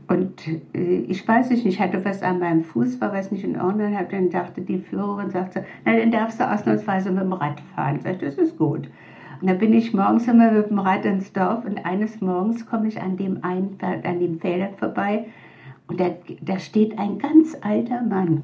[0.09, 3.61] Und äh, ich weiß nicht, ich hatte was an meinem Fuß, war was nicht in
[3.61, 3.97] Ordnung.
[3.97, 8.01] Hab dann dachte die Führerin, sagte, na, dann darfst du ausnahmsweise mit dem Rad fahren.
[8.03, 8.89] Sag das ist gut.
[9.41, 12.89] Und dann bin ich morgens immer mit dem Rad ins Dorf und eines Morgens komme
[12.89, 15.27] ich an dem, ein, an dem Feldern vorbei
[15.87, 18.43] und da, da steht ein ganz alter Mann.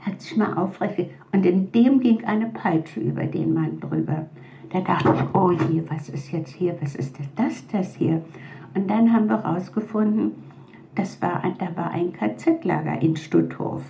[0.00, 4.26] Hat sich mal aufrecht und in dem ging eine Peitsche über den Mann drüber.
[4.72, 8.22] Da dachte ich, oh je, was ist jetzt hier, was ist das, das hier?
[8.74, 10.32] Und dann haben wir rausgefunden,
[10.94, 13.82] das war, da war ein KZ-Lager in Stutthof.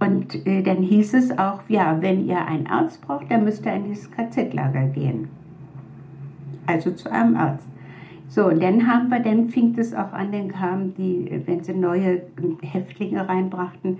[0.00, 3.74] Und äh, dann hieß es auch, ja, wenn ihr einen Arzt braucht, dann müsst ihr
[3.74, 5.28] in dieses KZ-Lager gehen.
[6.66, 7.68] Also zu einem Arzt.
[8.28, 11.74] So, und dann haben wir, dann fing es auch an, dann kamen die, wenn sie
[11.74, 12.22] neue
[12.62, 13.98] Häftlinge reinbrachten,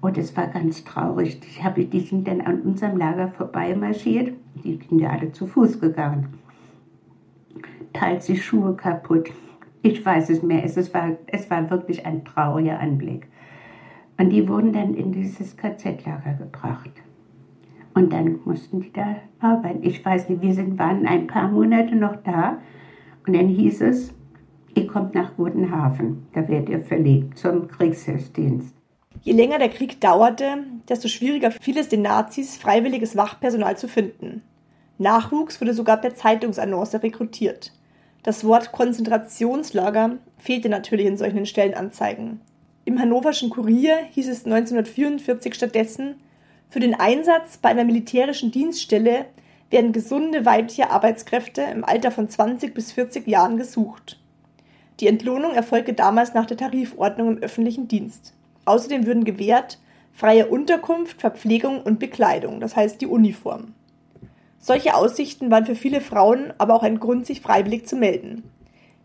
[0.00, 1.40] und es war ganz traurig.
[1.46, 4.32] Ich hab, die sind dann an unserem Lager vorbeimarschiert.
[4.64, 6.28] Die sind ja alle zu Fuß gegangen.
[7.92, 9.30] Teilt sich Schuhe kaputt.
[9.82, 10.64] Ich weiß es mehr.
[10.64, 13.28] Es, war, es war wirklich ein trauriger Anblick.
[14.18, 16.90] Und die wurden dann in dieses KZ-Lager gebracht.
[17.94, 19.82] Und dann mussten die da arbeiten.
[19.82, 22.58] Ich weiß nicht, wir sind, waren ein paar Monate noch da.
[23.26, 24.12] Und dann hieß es,
[24.74, 26.26] ihr kommt nach Gutenhafen.
[26.32, 28.74] Da werdet ihr verlegt zum Kriegshilfsdienst.
[29.22, 34.42] Je länger der Krieg dauerte, desto schwieriger fiel es den Nazis, freiwilliges Wachpersonal zu finden.
[34.98, 37.72] Nachwuchs wurde sogar per Zeitungsannonce rekrutiert.
[38.22, 42.40] Das Wort Konzentrationslager fehlte natürlich in solchen Stellenanzeigen.
[42.84, 46.16] Im Hannoverschen Kurier hieß es 1944 stattdessen,
[46.68, 49.26] für den Einsatz bei einer militärischen Dienststelle
[49.70, 54.20] werden gesunde weibliche Arbeitskräfte im Alter von 20 bis 40 Jahren gesucht.
[55.00, 58.34] Die Entlohnung erfolgte damals nach der Tarifordnung im öffentlichen Dienst.
[58.66, 59.78] Außerdem würden gewährt
[60.12, 63.74] freie Unterkunft, Verpflegung und Bekleidung, das heißt die Uniform.
[64.62, 68.42] Solche Aussichten waren für viele Frauen aber auch ein Grund, sich freiwillig zu melden.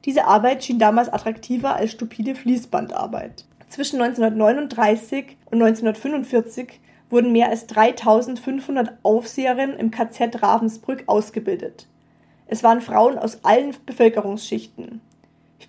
[0.04, 3.46] Diese Arbeit schien damals attraktiver als stupide Fließbandarbeit.
[3.70, 11.88] Zwischen 1939 und 1945 wurden mehr als 3500 Aufseherinnen im KZ Ravensbrück ausgebildet.
[12.48, 15.02] Es waren Frauen aus allen Bevölkerungsschichten.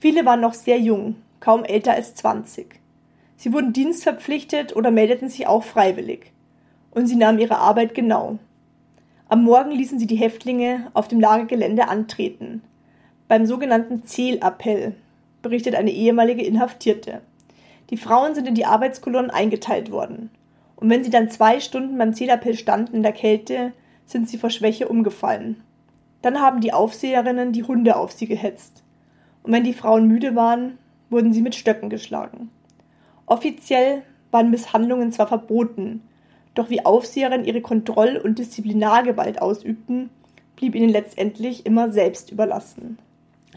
[0.00, 2.80] Viele waren noch sehr jung, kaum älter als 20.
[3.36, 6.32] Sie wurden dienstverpflichtet oder meldeten sich auch freiwillig.
[6.90, 8.38] Und sie nahmen ihre Arbeit genau.
[9.28, 12.62] Am Morgen ließen sie die Häftlinge auf dem Lagergelände antreten.
[13.26, 14.94] Beim sogenannten Zählappell,
[15.42, 17.22] berichtet eine ehemalige Inhaftierte.
[17.90, 20.30] Die Frauen sind in die Arbeitskolonnen eingeteilt worden.
[20.76, 23.72] Und wenn sie dann zwei Stunden beim Zählappell standen in der Kälte,
[24.04, 25.60] sind sie vor Schwäche umgefallen.
[26.22, 28.84] Dann haben die Aufseherinnen die Hunde auf sie gehetzt.
[29.42, 30.78] Und wenn die Frauen müde waren,
[31.10, 32.50] wurden sie mit Stöcken geschlagen.
[33.26, 36.02] Offiziell waren Misshandlungen zwar verboten,
[36.56, 40.10] doch wie Aufseherinnen ihre Kontroll- und Disziplinargewalt ausübten,
[40.56, 42.98] blieb ihnen letztendlich immer selbst überlassen.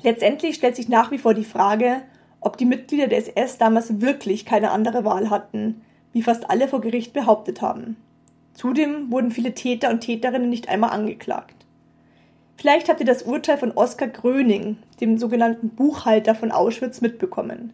[0.03, 2.01] Letztendlich stellt sich nach wie vor die Frage,
[2.41, 5.81] ob die Mitglieder der SS damals wirklich keine andere Wahl hatten,
[6.13, 7.97] wie fast alle vor Gericht behauptet haben.
[8.53, 11.55] Zudem wurden viele Täter und Täterinnen nicht einmal angeklagt.
[12.57, 17.71] Vielleicht habt ihr das Urteil von Oskar Gröning, dem sogenannten Buchhalter von Auschwitz, mitbekommen.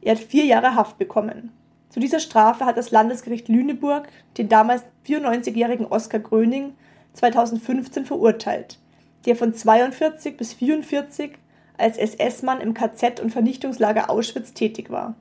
[0.00, 1.52] Er hat vier Jahre Haft bekommen.
[1.88, 6.74] Zu dieser Strafe hat das Landesgericht Lüneburg den damals 94-jährigen Oskar Gröning
[7.14, 8.78] 2015 verurteilt,
[9.24, 11.32] der von 42 bis 44
[11.78, 15.14] als SS-Mann im KZ und Vernichtungslager Auschwitz tätig war.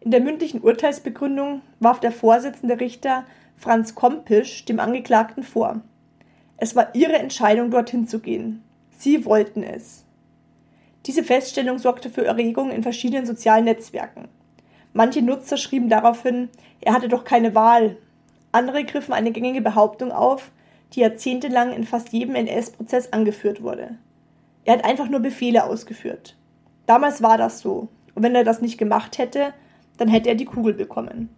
[0.00, 3.24] In der mündlichen Urteilsbegründung warf der Vorsitzende Richter
[3.56, 5.80] Franz Kompisch dem Angeklagten vor.
[6.56, 8.62] Es war ihre Entscheidung, dorthin zu gehen.
[8.96, 10.04] Sie wollten es.
[11.06, 14.28] Diese Feststellung sorgte für Erregung in verschiedenen sozialen Netzwerken.
[14.92, 16.48] Manche Nutzer schrieben daraufhin,
[16.80, 17.96] er hatte doch keine Wahl.
[18.52, 20.50] Andere griffen eine gängige Behauptung auf,
[20.92, 23.96] die jahrzehntelang in fast jedem NS-Prozess angeführt wurde.
[24.64, 26.36] Er hat einfach nur Befehle ausgeführt.
[26.86, 29.54] Damals war das so, und wenn er das nicht gemacht hätte,
[29.96, 31.28] dann hätte er die Kugel bekommen.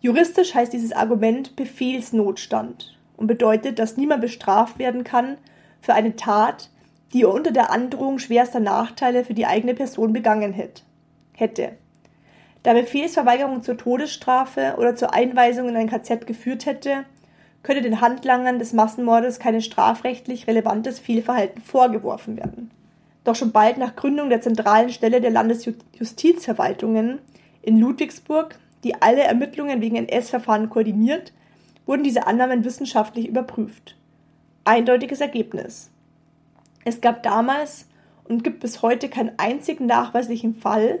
[0.00, 5.36] Juristisch heißt dieses Argument Befehlsnotstand und bedeutet, dass niemand bestraft werden kann
[5.80, 6.70] für eine Tat,
[7.12, 10.54] die er unter der Androhung schwerster Nachteile für die eigene Person begangen
[11.32, 11.72] hätte.
[12.62, 17.04] Da Befehlsverweigerung zur Todesstrafe oder zur Einweisung in ein KZ geführt hätte,
[17.62, 22.70] könne den Handlangern des Massenmordes keine strafrechtlich relevantes Fehlverhalten vorgeworfen werden.
[23.24, 27.18] Doch schon bald nach Gründung der zentralen Stelle der Landesjustizverwaltungen
[27.62, 31.32] in Ludwigsburg, die alle Ermittlungen wegen NS-Verfahren koordiniert,
[31.84, 33.96] wurden diese Annahmen wissenschaftlich überprüft.
[34.64, 35.90] Eindeutiges Ergebnis.
[36.84, 37.86] Es gab damals
[38.24, 41.00] und gibt bis heute keinen einzigen nachweislichen Fall,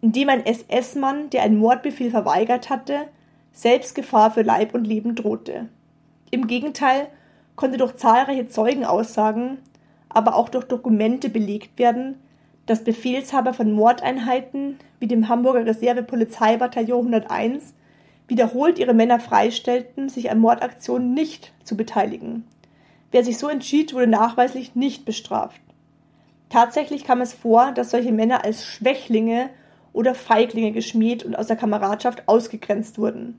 [0.00, 3.08] in dem ein SS-Mann, der einen Mordbefehl verweigert hatte,
[3.52, 5.68] selbst Gefahr für Leib und Leben drohte.
[6.30, 7.08] Im Gegenteil
[7.56, 9.58] konnte durch zahlreiche Zeugenaussagen,
[10.08, 12.20] aber auch durch Dokumente belegt werden,
[12.66, 17.74] dass Befehlshaber von Mordeinheiten wie dem Hamburger Reservepolizeibataillon 101
[18.28, 22.44] wiederholt ihre Männer freistellten, sich an Mordaktionen nicht zu beteiligen.
[23.12, 25.60] Wer sich so entschied, wurde nachweislich nicht bestraft.
[26.48, 29.50] Tatsächlich kam es vor, dass solche Männer als Schwächlinge
[29.96, 33.38] oder Feiglinge geschmäht und aus der Kameradschaft ausgegrenzt wurden.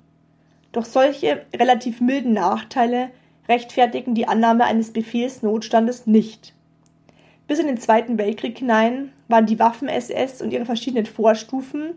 [0.72, 3.12] Doch solche relativ milden Nachteile
[3.48, 6.54] rechtfertigen die Annahme eines Befehlsnotstandes nicht.
[7.48, 11.94] Bis in den Zweiten Weltkrieg hinein waren die Waffen-SS und ihre verschiedenen Vorstufen,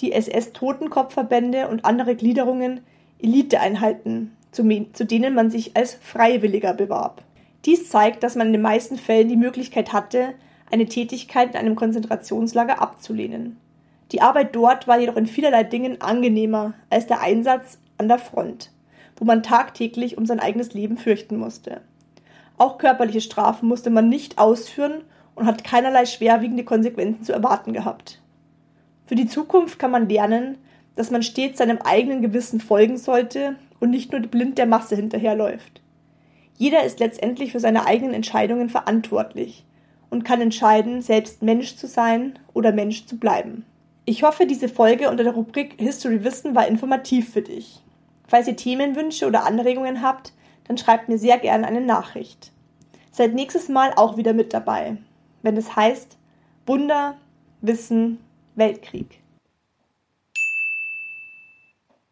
[0.00, 2.80] die SS-Totenkopfverbände und andere Gliederungen
[3.22, 4.62] Eliteeinheiten, zu,
[4.94, 7.22] zu denen man sich als Freiwilliger bewarb.
[7.66, 10.32] Dies zeigt, dass man in den meisten Fällen die Möglichkeit hatte,
[10.70, 13.58] eine Tätigkeit in einem Konzentrationslager abzulehnen.
[14.12, 18.72] Die Arbeit dort war jedoch in vielerlei Dingen angenehmer als der Einsatz an der Front,
[19.16, 21.80] wo man tagtäglich um sein eigenes Leben fürchten musste.
[22.58, 25.04] Auch körperliche Strafen musste man nicht ausführen
[25.34, 28.20] und hat keinerlei schwerwiegende Konsequenzen zu erwarten gehabt.
[29.06, 30.58] Für die Zukunft kann man lernen,
[30.96, 35.80] dass man stets seinem eigenen Gewissen folgen sollte und nicht nur blind der Masse hinterherläuft.
[36.56, 39.64] Jeder ist letztendlich für seine eigenen Entscheidungen verantwortlich
[40.10, 43.64] und kann entscheiden, selbst Mensch zu sein oder Mensch zu bleiben.
[44.10, 47.80] Ich hoffe, diese Folge unter der Rubrik History Wissen war informativ für dich.
[48.26, 50.32] Falls ihr Themenwünsche oder Anregungen habt,
[50.66, 52.50] dann schreibt mir sehr gerne eine Nachricht.
[53.12, 54.96] Seid nächstes Mal auch wieder mit dabei,
[55.42, 56.18] wenn es heißt
[56.66, 57.18] Wunder,
[57.60, 58.18] Wissen,
[58.56, 59.19] Weltkrieg.